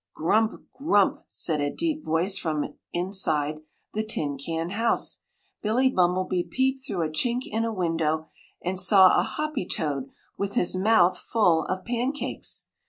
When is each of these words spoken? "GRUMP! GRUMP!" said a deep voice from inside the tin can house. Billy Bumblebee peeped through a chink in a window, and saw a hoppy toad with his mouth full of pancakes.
"GRUMP! 0.15 0.71
GRUMP!" 0.71 1.23
said 1.29 1.61
a 1.61 1.69
deep 1.69 2.03
voice 2.03 2.35
from 2.35 2.73
inside 2.91 3.59
the 3.93 4.03
tin 4.03 4.35
can 4.35 4.71
house. 4.71 5.21
Billy 5.61 5.91
Bumblebee 5.91 6.45
peeped 6.49 6.79
through 6.83 7.03
a 7.03 7.09
chink 7.11 7.41
in 7.45 7.63
a 7.63 7.71
window, 7.71 8.25
and 8.63 8.79
saw 8.79 9.15
a 9.15 9.21
hoppy 9.21 9.67
toad 9.67 10.09
with 10.39 10.55
his 10.55 10.75
mouth 10.75 11.19
full 11.19 11.65
of 11.65 11.85
pancakes. 11.85 12.65